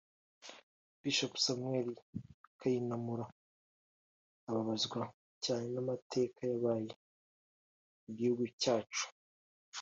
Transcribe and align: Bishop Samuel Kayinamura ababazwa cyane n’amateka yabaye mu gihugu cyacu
Bishop 1.01 1.33
Samuel 1.45 1.89
Kayinamura 2.59 3.25
ababazwa 4.49 5.01
cyane 5.43 5.65
n’amateka 5.73 6.39
yabaye 6.51 6.89
mu 8.03 8.09
gihugu 8.17 8.43
cyacu 8.61 9.05